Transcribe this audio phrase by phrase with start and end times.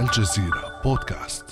[0.00, 1.44] الجزيرة بودكاست.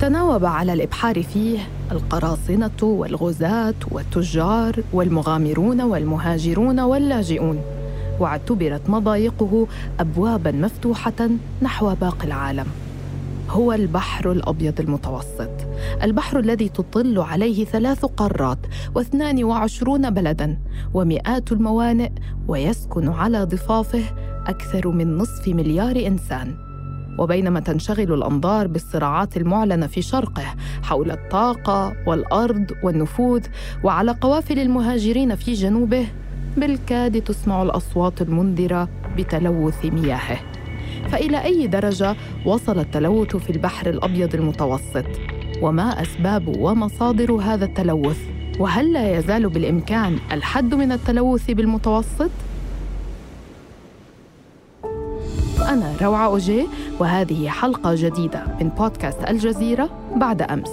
[0.00, 1.58] تناوب على الإبحار فيه
[1.92, 7.62] القراصنة والغزاة والتجار والمغامرون والمهاجرون واللاجئون
[8.20, 9.66] واعتبرت مضايقه
[10.00, 11.28] أبوابا مفتوحة
[11.62, 12.66] نحو باقي العالم.
[13.50, 15.50] هو البحر الأبيض المتوسط
[16.02, 18.58] البحر الذي تطل عليه ثلاث قارات
[18.94, 20.58] واثنان وعشرون بلداً
[20.94, 22.10] ومئات الموانئ
[22.48, 24.04] ويسكن على ضفافه
[24.46, 26.73] أكثر من نصف مليار إنسان.
[27.18, 30.44] وبينما تنشغل الأنظار بالصراعات المعلنة في شرقه
[30.82, 33.42] حول الطاقة والأرض والنفوذ
[33.84, 36.06] وعلى قوافل المهاجرين في جنوبه
[36.56, 40.40] بالكاد تسمع الأصوات المنذرة بتلوث مياهه.
[41.08, 45.04] فإلى أي درجة وصل التلوث في البحر الأبيض المتوسط؟
[45.62, 48.18] وما أسباب ومصادر هذا التلوث؟
[48.58, 52.30] وهل لا يزال بالإمكان الحد من التلوث بالمتوسط؟
[55.74, 56.66] أنا روعة أوجي
[56.98, 60.70] وهذه حلقة جديدة من بودكاست الجزيرة بعد أمس.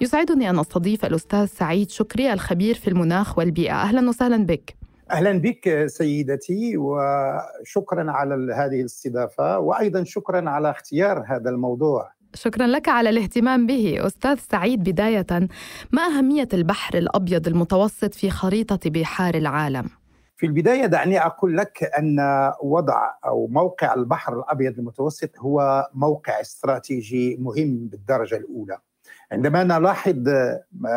[0.00, 3.74] يسعدني أن أستضيف الأستاذ سعيد شكري الخبير في المناخ والبيئة.
[3.74, 4.76] أهلا وسهلا بك.
[5.10, 12.10] أهلا بك سيدتي وشكرا على هذه الاستضافة وأيضا شكرا على اختيار هذا الموضوع.
[12.34, 14.06] شكرا لك على الاهتمام به.
[14.06, 15.48] أستاذ سعيد بداية
[15.92, 19.99] ما أهمية البحر الأبيض المتوسط في خريطة بحار العالم؟
[20.40, 22.16] في البداية دعني أقول لك أن
[22.62, 28.78] وضع أو موقع البحر الأبيض المتوسط هو موقع استراتيجي مهم بالدرجة الأولى.
[29.32, 30.28] عندما نلاحظ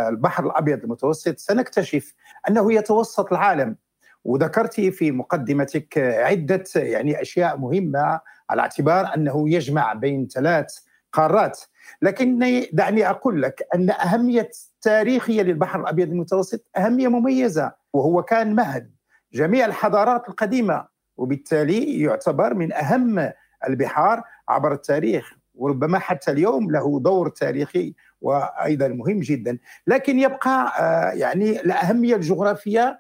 [0.10, 2.14] البحر الأبيض المتوسط سنكتشف
[2.50, 3.76] أنه يتوسط العالم
[4.24, 10.78] وذكرت في مقدمتك عدة يعني أشياء مهمة على اعتبار أنه يجمع بين ثلاث
[11.12, 11.60] قارات.
[12.02, 14.50] لكني دعني أقول لك أن أهمية
[14.82, 18.94] تاريخيه للبحر الأبيض المتوسط أهمية مميزة وهو كان مهد
[19.34, 23.32] جميع الحضارات القديمة وبالتالي يعتبر من أهم
[23.68, 29.58] البحار عبر التاريخ وربما حتى اليوم له دور تاريخي وأيضا مهم جدا.
[29.88, 30.72] لكن يبقى
[31.18, 33.00] يعني الأهمية الجغرافية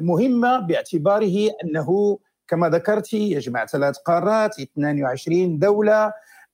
[0.00, 2.18] مهمة باعتباره أنه
[2.48, 6.12] كما ذكرت يجمع ثلاث قارات 22 دولة.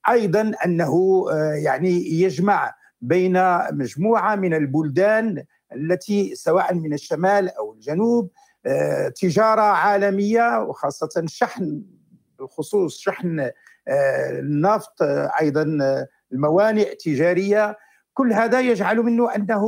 [0.08, 1.24] أيضا أنه
[1.64, 3.42] يعني يجمع بين
[3.72, 8.30] مجموعة من البلدان التي سواء من الشمال أو الجنوب
[9.20, 11.82] تجارة عالمية وخاصة شحن
[12.38, 13.50] بالخصوص شحن
[14.38, 15.02] النفط
[15.40, 15.78] أيضا
[16.32, 17.76] الموانئ تجاريه
[18.14, 19.64] كل هذا يجعل منه أنه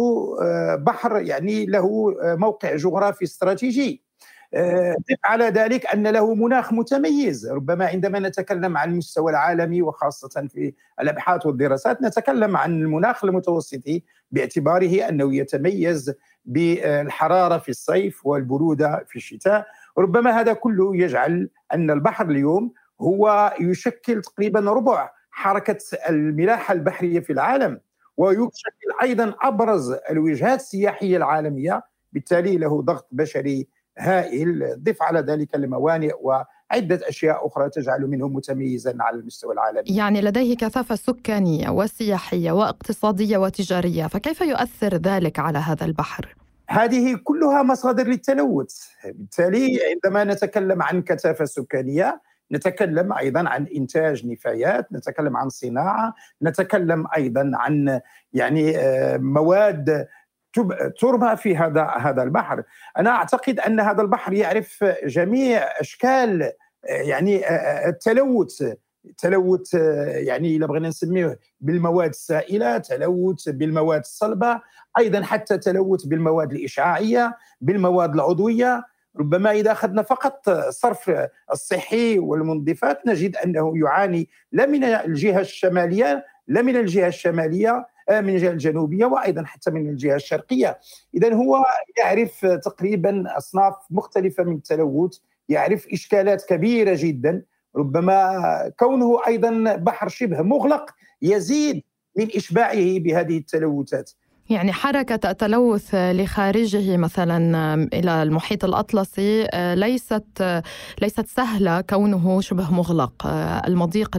[0.76, 4.05] بحر يعني له موقع جغرافي استراتيجي.
[4.54, 7.48] ضف على ذلك أن له مناخ متميز.
[7.52, 15.08] ربما عندما نتكلم عن المستوى العالمي وخاصة في الأبحاث والدراسات نتكلم عن المناخ المتوسطي باعتباره
[15.08, 16.14] أنه يتميز
[16.44, 19.66] بالحرارة في الصيف والبرودة في الشتاء.
[19.98, 27.32] ربما هذا كله يجعل أن البحر اليوم هو يشكل تقريبا ربع حركة الملاحة البحرية في
[27.32, 27.80] العالم
[28.16, 31.82] ويشكل أيضا أبرز الوجهات السياحية العالمية.
[32.12, 33.68] بالتالي له ضغط بشري
[33.98, 34.76] هائل.
[34.78, 39.82] ضف على ذلك الموانئ وعدة أشياء أخرى تجعل منه متميزا على المستوى العالمي.
[39.86, 46.36] يعني لديه كثافة سكانية وسياحية واقتصادية وتجارية فكيف يؤثر ذلك على هذا البحر؟
[46.68, 48.76] هذه كلها مصادر للتلوث.
[49.04, 52.20] بالتالي عندما نتكلم عن كثافة سكانية
[52.52, 58.00] نتكلم أيضا عن إنتاج نفايات نتكلم عن صناعة نتكلم أيضا عن
[58.32, 58.72] يعني
[59.18, 60.06] مواد
[61.00, 62.62] ترمى في هذا هذا البحر.
[62.98, 66.52] أنا أعتقد أن هذا البحر يعرف جميع أشكال
[66.84, 67.42] يعني
[67.88, 68.62] التلوث.
[69.18, 69.74] تلوث
[70.14, 74.60] يعني اذا بغينا نسميه بالمواد السائلة تلوث بالمواد الصلبة
[74.98, 78.84] أيضا حتى تلوث بالمواد الإشعاعية بالمواد العضوية.
[79.18, 86.62] ربما إذا أخذنا فقط الصرف الصحي والمنظفات نجد أنه يعاني لا من الجهة الشمالية لا
[86.62, 90.78] من الجهة الشمالية من الجهة الجنوبية وأيضا حتى من الجهة الشرقية.
[91.14, 91.64] اذا هو
[91.98, 95.18] يعرف تقريبا أصناف مختلفة من التلوث
[95.48, 97.42] يعرف إشكالات كبيرة جدا.
[97.76, 100.90] ربما كونه أيضا بحر شبه مغلق
[101.22, 101.82] يزيد
[102.16, 104.10] من إشباعه بهذه التلوثات.
[104.50, 110.62] يعني حركة التلوث لخارجه مثلا إلى المحيط الأطلسي ليست
[111.02, 113.26] ليست سهلة كونه شبه مغلق
[113.66, 114.16] المضيق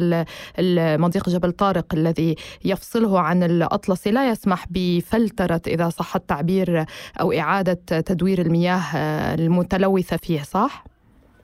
[0.60, 2.36] المضيق جبل طارق الذي
[2.66, 6.86] يفصله عن الأطلسي لا يسمح بفلترة إذا صح التعبير
[7.22, 8.96] أو إعادة تدوير المياه
[9.34, 10.84] المتلوثة فيه صح؟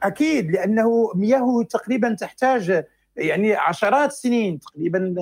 [0.04, 2.84] أكيد لأنه مياهه تقريبا تحتاج
[3.18, 5.16] يعني عشرات السنين تقريبا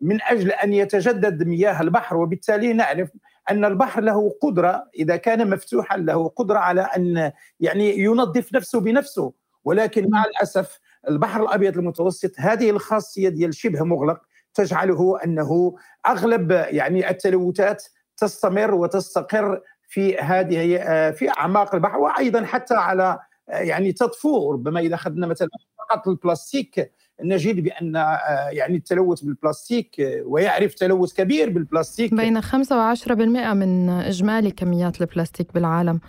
[0.00, 3.10] من أجل أن يتجدد مياه البحر وبالتالي نعرف
[3.50, 9.32] أن البحر له قدرة إذا كان مفتوحا له قدرة على أن يعني ينظف نفسه بنفسه.
[9.64, 14.20] ولكن مع الأسف البحر الأبيض المتوسط هذه الخاصية ديال شبه مغلق
[14.54, 15.76] تجعله أنه
[16.08, 17.84] أغلب يعني التلوثات
[18.16, 20.76] تستمر وتستقر في هذه
[21.10, 23.18] في أعماق البحر وأيضا حتى على
[23.48, 24.52] يعني تطفو.
[24.52, 25.48] ربما إذا أخذنا مثلا
[25.78, 26.92] فقط البلاستيك
[27.24, 33.12] نجد بأن آه، يعني التلوث بالبلاستيك آه، ويعرف تلوث كبير بالبلاستيك بين 5 و10%
[33.54, 36.00] من إجمالي كميات البلاستيك بالعالم.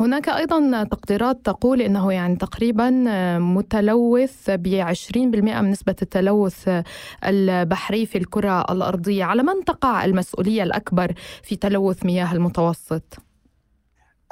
[0.00, 6.68] هناك أيضا تقديرات تقول إنه يعني تقريبا آه، متلوث ب 20% من نسبة التلوث
[7.24, 11.12] البحري في الكرة الأرضية، على من تقع المسؤولية الأكبر
[11.42, 13.02] في تلوث مياه المتوسط؟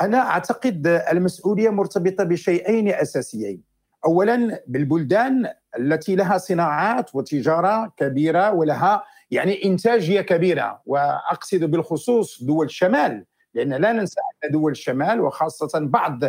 [0.00, 3.62] أنا أعتقد المسؤولية مرتبطة بشيئين أساسيين.
[4.06, 5.46] اولا بالبلدان
[5.78, 10.82] التي لها صناعات وتجارة كبيرة ولها يعني انتاجيه كبيرة.
[10.86, 13.24] وأقصد بالخصوص دول الشمال
[13.54, 16.20] لأن لا ننسى أن دول الشمال وخاصة بعض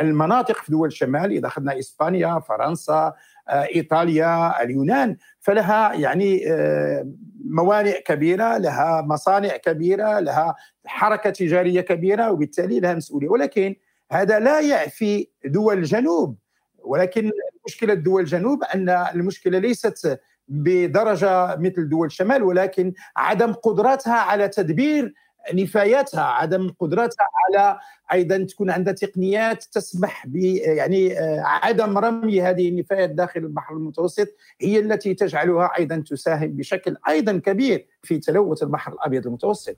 [0.00, 3.12] المناطق في دول الشمال إذا أخذنا إسبانيا فرنسا
[3.48, 7.10] آه، إيطاليا اليونان فلها يعني آه،
[7.44, 10.54] موانئ كبيرة لها مصانع كبيرة لها
[10.86, 13.28] حركة تجارية كبيرة وبالتالي لها مسؤولية.
[13.28, 13.74] ولكن
[14.12, 16.38] هذا لا يعفي دول الجنوب
[16.84, 17.30] ولكن
[17.66, 25.14] مشكلة دول الجنوب أن المشكلة ليست بدرجة مثل دول الشمال ولكن عدم قدرتها على تدبير
[25.52, 27.78] نفاياتها عدم قدرتها على
[28.12, 34.28] أيضا تكون عندها تقنيات تسمح ب يعني آه، عدم رمي هذه النفايات داخل البحر المتوسط
[34.60, 39.76] هي التي تجعلها أيضا تساهم بشكل أيضا كبير في تلوث البحر الأبيض المتوسط.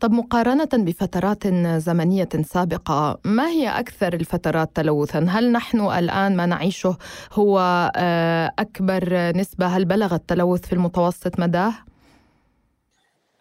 [0.00, 1.46] طب مقارنة بفترات
[1.76, 6.96] زمنية سابقة، ما هي أكثر الفترات تلوثا؟ هل نحن الآن ما نعيشه
[7.32, 7.58] هو
[7.96, 11.72] آه، أكبر نسبة؟ هل بلغ التلوث في المتوسط مداه؟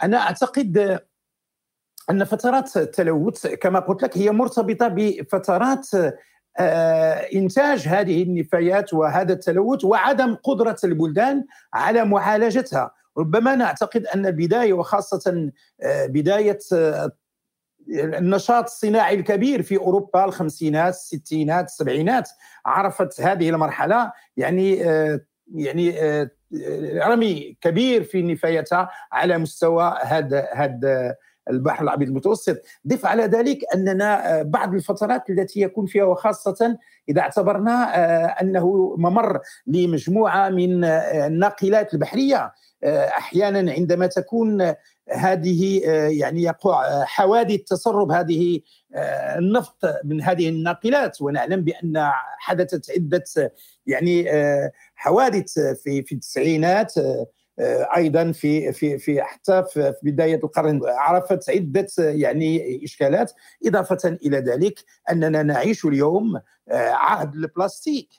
[0.03, 0.99] أنا أعتقد
[2.09, 5.87] أن فترات التلوث كما قلت لك هي مرتبطة بفترات
[6.59, 12.91] آه، إنتاج هذه النفايات وهذا التلوث وعدم قدرة البلدان على معالجتها.
[13.17, 15.51] ربما نعتقد أن البداية وخاصة
[15.83, 17.11] آه، بداية آه،
[17.89, 22.29] النشاط الصناعي الكبير في أوروبا الخمسينات الستينات السبعينات
[22.65, 24.11] عرفت هذه المرحلة.
[24.37, 24.75] يعني
[25.55, 25.95] يعني
[27.05, 31.15] رمي كبير في نفايتها على مستوى هذا هذا
[31.49, 32.61] البحر الابيض المتوسط.
[32.87, 36.77] ضف على ذلك أننا آه، بعض الفترات التي يكون فيها وخاصة
[37.09, 42.53] إذا اعتبرنا آه، أنه ممر لمجموعة من آه، الناقلات البحرية.
[43.17, 44.73] أحيانا عندما تكون
[45.09, 45.81] هذه
[46.19, 48.61] يعني يقع حوادث تسرب هذه
[49.37, 51.21] النفط من هذه الناقلات.
[51.21, 53.53] ونعلم بأن حدثت عدة
[53.87, 54.25] يعني
[54.95, 56.93] حوادث في في التسعينات
[57.95, 63.31] أيضا في في في حتى في بداية القرن عرفت عدة يعني إشكالات
[63.65, 64.79] إضافة إلى ذلك
[65.11, 66.35] أننا نعيش اليوم
[66.69, 68.09] آه، عهد البلاستيك.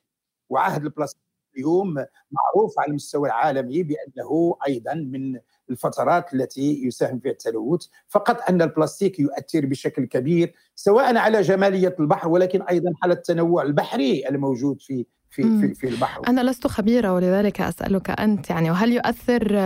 [0.48, 1.20] وعهد البلاستيك
[1.56, 1.94] اليوم
[2.30, 5.38] معروف على المستوى العالمي بأنه أيضا من
[5.70, 7.86] الفترات التي يساهم فيها التلوث.
[8.08, 14.28] فقط أن البلاستيك يؤثر بشكل كبير سواء على جمالية البحر ولكن أيضا على التنوع البحري
[14.28, 16.22] الموجود في في في في البحر.
[16.28, 19.58] أنا لست خبيرة ولذلك أسألك أنت يعني وهل يؤثر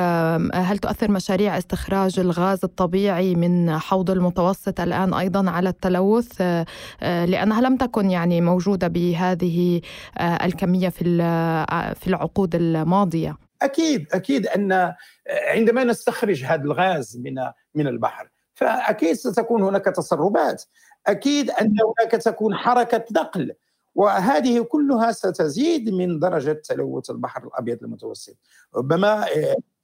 [0.54, 7.60] هل تؤثر مشاريع استخراج الغاز الطبيعي من حوض المتوسط الآن أيضا على التلوث؟ آه، لأنها
[7.60, 9.80] لم تكن يعني موجودة بهذه
[10.18, 13.36] آه، الكمية في آه، في العقود الماضية.
[13.62, 14.94] أكيد أكيد أن
[15.48, 17.34] عندما نستخرج هذا الغاز من
[17.74, 20.64] من البحر فأكيد ستكون هناك تسربات
[21.06, 23.52] أكيد أن هناك تكون حركة نقل.
[23.98, 28.36] وهذه كلها ستزيد من درجة تلوث البحر الأبيض المتوسط.
[28.76, 29.24] ربما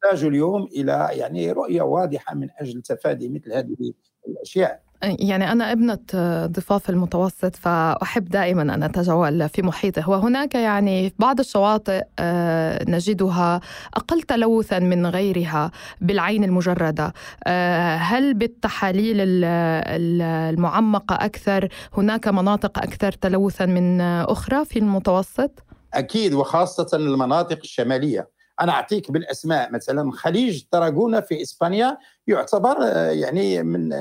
[0.03, 3.93] نحتاج اليوم إلى يعني رؤية واضحة من أجل تفادي مثل هذه
[4.29, 4.84] الأشياء.
[5.03, 5.99] يعني أنا ابنة
[6.47, 10.11] ضفاف المتوسط فأحب دائما أن أتجول في محيطه.
[10.11, 13.61] وهناك يعني بعض الشواطئ آه، نجدها
[13.95, 15.71] أقل تلوثا من غيرها
[16.01, 17.13] بالعين المجردة.
[17.47, 25.51] آه، هل بالتحاليل المعمقة أكثر؟ هناك مناطق أكثر تلوثا من أخرى في المتوسط؟
[25.95, 28.29] أكيد وخاصة المناطق الشمالية.
[28.61, 33.93] أنا أعطيك بالأسماء مثلا خليج تراغونا في إسبانيا يعتبر آه، يعني من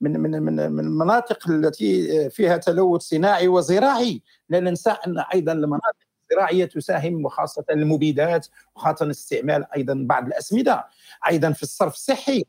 [0.00, 4.22] من من من من المناطق التي فيها تلوث صناعي وزراعي.
[4.48, 5.96] لا ننسى أن أيضا المناطق
[6.30, 10.86] الزراعية تساهم وخاصة المبيدات وخاصة استعمال أيضا بعض الأسمدة.
[11.28, 12.44] أيضا في الصرف الصحي.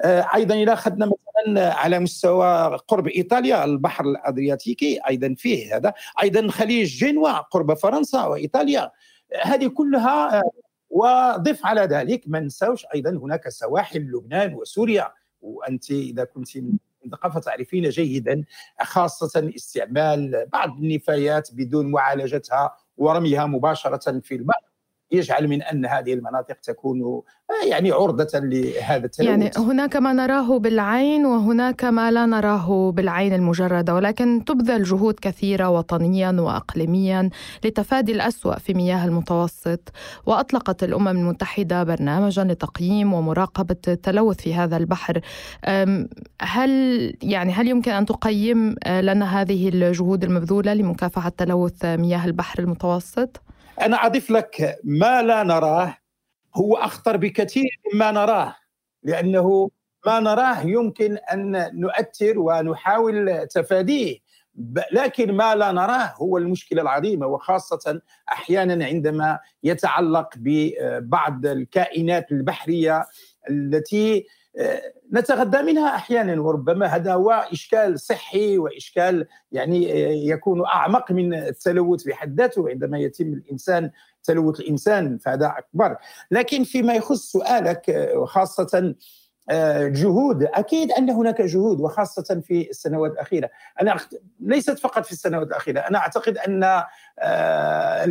[0.00, 5.94] آه، أيضا إذا أخذنا مثلا على مستوى قرب إيطاليا البحر الأدرياتيكي أيضا فيه هذا.
[6.22, 8.90] أيضا خليج جنوا قرب فرنسا وإيطاليا.
[9.42, 10.50] هذه كلها آه،
[10.90, 15.12] وضف على ذلك ما ننساوش أيضا هناك سواحل لبنان وسوريا.
[15.44, 18.44] وأنت إذا كنت من المنطقة فتعرفين جيدا
[18.82, 24.73] خاصة استعمال بعض النفايات بدون معالجتها ورميها مباشرة في البحر
[25.14, 29.28] يجعل من أن هذه المناطق تكون آه، يعني عرضة لهذا التلوث.
[29.28, 35.68] يعني هناك ما نراه بالعين وهناك ما لا نراه بالعين المجردة ولكن تبذل جهود كثيرة
[35.68, 37.30] وطنيا واقليميا
[37.64, 39.92] لتفادي الأسوأ في مياه المتوسط.
[40.26, 45.20] وأطلقت الأمم المتحدة برنامجا لتقييم ومراقبة التلوث في هذا البحر.
[46.40, 46.70] هل
[47.22, 53.43] يعني هل يمكن أن تقيم آه، لنا هذه الجهود المبذولة لمكافحة تلوث مياه البحر المتوسط؟
[53.80, 55.96] أنا أضيف لك ما لا نراه
[56.54, 58.56] هو أخطر بكثير مما نراه
[59.02, 59.70] لأنه
[60.06, 64.18] ما نراه يمكن أن نؤثر ونحاول تفاديه
[64.92, 68.00] لكن ما لا نراه هو المشكلة العظيمة وخاصة
[68.32, 73.06] أحيانا عندما يتعلق ببعض الكائنات البحرية
[73.50, 74.26] التي
[75.12, 79.90] نتغذى منها أحيانا وربما هذا هو إشكال صحي وإشكال يعني
[80.28, 82.68] يكون أعمق من التلوث بحد ذاته.
[82.68, 83.90] عندما يتم الإنسان
[84.22, 85.96] تلوث الإنسان فهذا أكبر.
[86.30, 88.94] لكن فيما يخص سؤالك وخاصه
[89.50, 93.50] آه، جهود أكيد أن هناك جهود وخاصة في السنوات الأخيرة.
[93.80, 93.96] أنا
[94.40, 95.80] ليست فقط في السنوات الأخيرة.
[95.80, 96.64] أنا أعتقد أن
[97.18, 98.04] آه،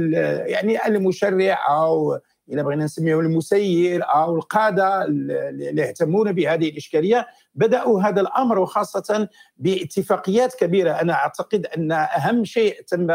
[0.45, 2.19] يعني المشرع أو
[2.49, 10.53] إلى بغينا نسميه المسير أو القادة اللي يهتمون بهذه الإشكالية بدأوا هذا الأمر وخاصة باتفاقيات
[10.55, 10.91] كبيرة.
[10.91, 13.07] أنا أعتقد أن أهم شيء تم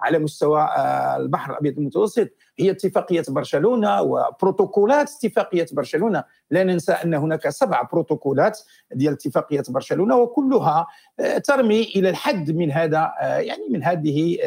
[0.00, 2.28] على مستوى آه، البحر الأبيض المتوسط
[2.58, 6.24] هي اتفاقية برشلونة وبروتوكولات اتفاقية برشلونة.
[6.50, 8.60] لا ننسى أن هناك سبع بروتوكولات
[8.92, 10.86] ديال اتفاقية برشلونة وكلها
[11.20, 14.38] آه، ترمي إلى الحد من هذا آه، يعني من هذه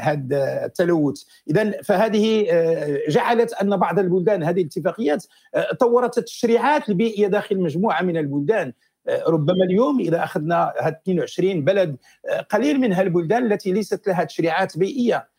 [0.00, 1.22] هذا التلوث.
[1.50, 8.02] اذا فهذه آه، جعلت أن بعض البلدان هذه الاتفاقيات آه، طورت التشريعات البيئيه داخل مجموعة
[8.02, 8.72] من البلدان.
[9.08, 11.96] آه، ربما اليوم إذا أخذنا هاد 22 بلد
[12.50, 15.33] قليل منها البلدان التي ليست لها تشريعات بيئية.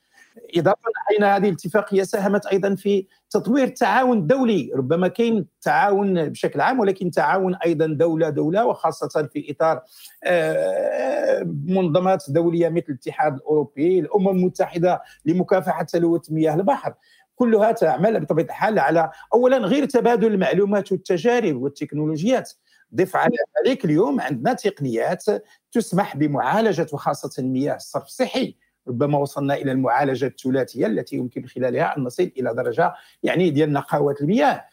[0.58, 0.82] إضافة
[1.20, 7.12] أن هذه الاتفاقية ساهمت أيضا في تطوير التعاون الدولي ربما كاين تعاون بشكل عام ولكن
[7.12, 9.82] تعاون أيضا دولة دولة وخاصة في إطار
[10.24, 16.94] آه، منظمات دولية مثل الاتحاد الأوروبي الأمم المتحدة لمكافحة تلوث مياه البحر.
[17.36, 22.52] كلها تعمل بطبيعة الحال على اولا غير تبادل المعلومات والتجارب والتكنولوجيات.
[22.96, 23.36] ضف على
[23.68, 25.24] ذلك اليوم عندنا تقنيات
[25.72, 28.56] تسمح بمعالجة وخاصة مياه الصرف الصحي.
[28.88, 34.16] ربما وصلنا إلى المعالجة الثلاثية التي يمكن خلالها أن نصل إلى درجة يعني ديال نقاوه
[34.22, 34.66] المياه.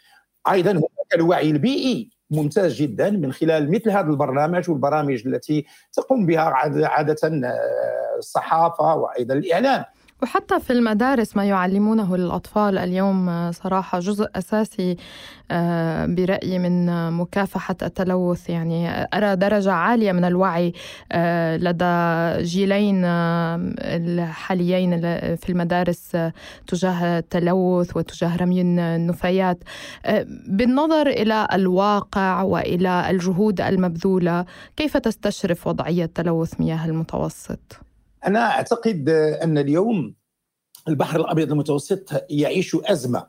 [0.51, 6.41] أيضا هناك الوعي البيئي ممتاز جدا من خلال مثل هذا البرنامج والبرامج التي تقوم بها
[6.85, 9.85] عادة آه، الصحافة وأيضا الإعلام.
[10.23, 14.97] وحتى في المدارس ما يعلمونه للأطفال اليوم صراحة جزء أساسي
[15.51, 20.73] آه، برأيي من مكافحة التلوث يعني أرى درجة عالية من الوعي
[21.13, 25.01] آه، لدى جيلين آه، الحاليين
[25.37, 26.17] في المدارس
[26.67, 29.59] تجاه التلوث وتجاه رمي النفايات
[30.47, 34.45] بالنظر إلى الواقع وإلى الجهود المبذولة
[34.77, 37.92] كيف تستشرف وضعية تلوث مياه المتوسط؟
[38.27, 39.09] أنا أعتقد
[39.43, 40.15] أن اليوم
[40.89, 43.27] البحر الأبيض المتوسط يعيش أزمة.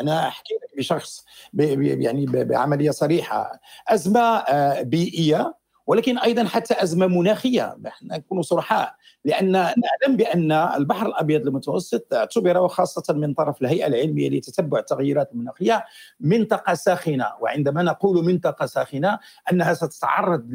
[0.00, 1.24] أنا أحكي لك بشخص
[1.54, 3.60] يعني بعملية صريحة.
[3.88, 5.54] أزمة آه، بيئية.
[5.86, 7.76] ولكن أيضا حتى أزمة مناخية.
[7.82, 14.30] نحن نكون صرحاء لأن نعلم بأن البحر الأبيض المتوسط اعتبر وخاصة من طرف الهيئة العلمية
[14.30, 15.84] لتتبع التغيرات المناخية
[16.20, 17.26] منطقة ساخنة.
[17.40, 19.18] وعندما نقول منطقة ساخنة
[19.52, 20.46] أنها ستتعرض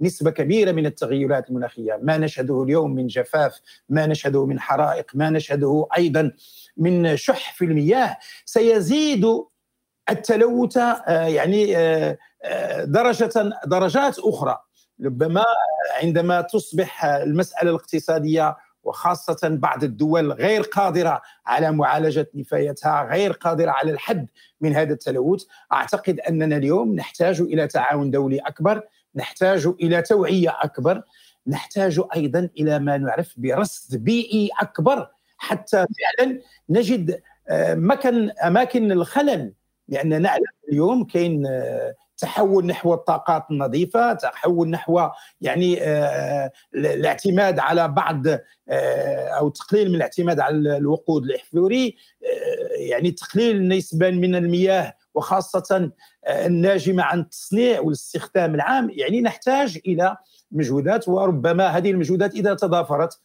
[0.00, 1.98] لنسبة كبيرة من التغيرات المناخية.
[2.02, 6.32] ما نشهده اليوم من جفاف ما نشهده من حرائق ما نشهده أيضا
[6.76, 8.16] من شح في المياه.
[8.44, 9.26] سيزيد
[10.10, 14.58] التلوث آه، يعني آه، آه، درجة درجات أخرى.
[15.04, 15.44] ربما
[16.02, 23.90] عندما تصبح المسألة الاقتصادية وخاصة بعض الدول غير قادرة على معالجة نفايتها غير قادرة على
[23.90, 24.26] الحد
[24.60, 28.82] من هذا التلوث أعتقد أننا اليوم نحتاج إلى تعاون دولي أكبر
[29.14, 31.02] نحتاج إلى توعية أكبر
[31.46, 35.08] نحتاج أيضا إلى ما نعرف برصد بيئي أكبر.
[35.40, 35.86] حتى
[36.18, 39.52] فعلا نجد آه، مكان أماكن الخلل
[39.88, 45.08] لأن نعلم اليوم كاين آه، تحول نحو الطاقات النظيفة تحول نحو
[45.40, 48.26] يعني آه، الاعتماد على بعض
[48.68, 55.90] آه، أو تقليل من الاعتماد على الوقود الإحفوري آه، يعني تقليل النسبة من المياه وخاصة
[56.28, 58.90] الناجمة عن التصنيع والاستخدام العام.
[58.90, 60.16] يعني نحتاج إلى
[60.50, 63.20] مجهودات وربما هذه المجهودات إذا تضافرت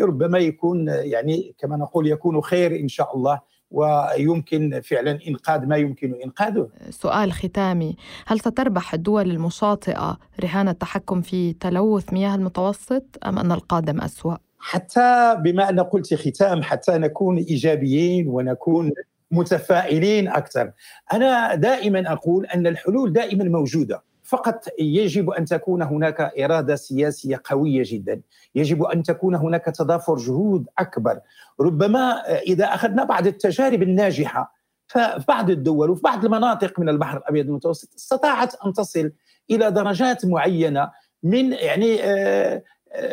[0.00, 3.40] ربما يكون يعني كما نقول يكون خير إن شاء الله
[3.70, 6.68] ويمكن فعلا إنقاذ ما يمكن إنقاذه.
[6.90, 7.96] سؤال ختامي،
[8.26, 15.36] هل ستربح الدول المشاطئه رهان التحكم في تلوث مياه المتوسط أم أن القادم اسوء؟ حتى
[15.44, 18.92] بما أن قلت ختام حتى نكون إيجابيين ونكون
[19.30, 20.72] متفائلين أكثر
[21.12, 27.82] أنا دائما أقول أن الحلول دائما موجودة فقط يجب أن تكون هناك إرادة سياسية قوية
[27.86, 28.20] جدا،
[28.54, 31.20] يجب أن تكون هناك تضافر جهود أكبر،
[31.60, 34.54] ربما إذا أخذنا بعض التجارب الناجحة
[34.86, 39.12] ففي بعض الدول وفي بعض المناطق من البحر الأبيض المتوسط استطاعت أن تصل
[39.50, 40.90] إلى درجات معينة
[41.22, 42.62] من يعني آه،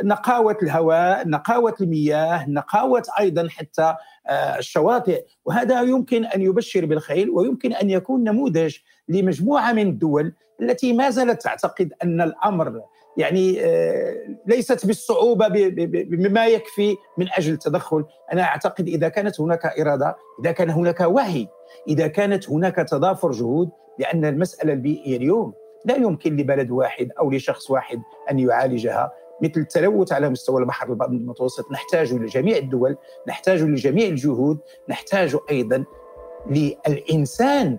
[0.03, 3.95] نقاوة الهواء نقاوة المياه نقاوة أيضا حتى
[4.27, 5.25] آه، الشواطئ.
[5.45, 8.75] وهذا يمكن أن يبشر بالخير ويمكن أن يكون نموذج
[9.09, 12.81] لمجموعة من الدول التي ما زالت تعتقد أن الأمر
[13.17, 15.47] يعني آه، ليست بالصعوبة
[15.87, 18.05] بما يكفي من أجل التدخل.
[18.33, 21.47] أنا أعتقد إذا كانت هناك إرادة إذا كان هناك وعي
[21.87, 25.53] إذا كانت هناك تضافر جهود لأن المسألة البيئية اليوم
[25.85, 29.11] لا يمكن لبلد واحد أو لشخص واحد أن يعالجها.
[29.43, 31.71] مثل التلوث على مستوى البحر المتوسط.
[31.71, 32.97] نحتاج لجميع الدول
[33.27, 34.59] نحتاج لجميع الجهود
[34.89, 35.85] نحتاج أيضا
[36.49, 37.77] للإنسان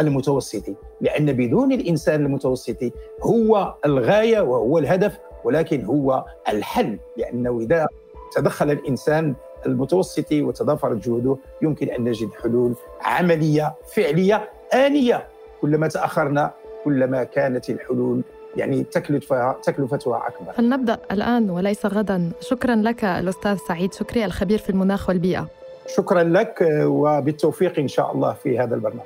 [0.00, 7.86] المتوسطي لأن بدون الإنسان المتوسطي هو الغاية وهو الهدف ولكن هو الحل لأنه إذا
[8.32, 9.34] تدخل الإنسان
[9.66, 15.26] المتوسطي وتضافرت جهوده يمكن أن نجد حلول عملية فعلية آنية
[15.60, 16.50] كلما تأخرنا
[16.84, 18.22] كلما كانت الحلول
[18.56, 20.52] يعني تكلفتها تكلفتها أكبر.
[20.52, 25.46] فلنبدأ الآن وليس غدا، شكرا لك الأستاذ سعيد شكري الخبير في المناخ والبيئة.
[25.86, 29.02] شكرا لك وبالتوفيق إن شاء الله في هذا البرنامج.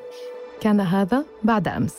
[0.61, 1.95] كان هذا بعد أمس.